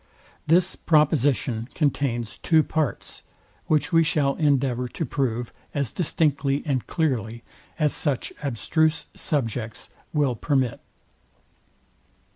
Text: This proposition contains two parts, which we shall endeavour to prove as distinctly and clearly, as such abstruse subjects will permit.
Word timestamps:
This 0.47 0.75
proposition 0.75 1.69
contains 1.75 2.39
two 2.39 2.63
parts, 2.63 3.21
which 3.67 3.93
we 3.93 4.01
shall 4.03 4.33
endeavour 4.37 4.87
to 4.87 5.05
prove 5.05 5.53
as 5.75 5.91
distinctly 5.91 6.63
and 6.65 6.87
clearly, 6.87 7.43
as 7.77 7.93
such 7.93 8.33
abstruse 8.41 9.05
subjects 9.13 9.91
will 10.11 10.35
permit. 10.35 10.79